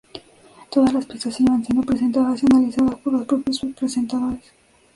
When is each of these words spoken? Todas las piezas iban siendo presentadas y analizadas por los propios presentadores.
Todas 0.71 0.93
las 0.95 1.05
piezas 1.05 1.39
iban 1.41 1.63
siendo 1.63 1.85
presentadas 1.85 2.41
y 2.41 2.47
analizadas 2.47 2.95
por 3.01 3.13
los 3.13 3.27
propios 3.27 3.61
presentadores. 3.79 4.51